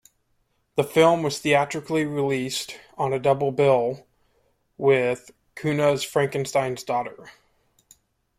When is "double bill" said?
3.19-4.07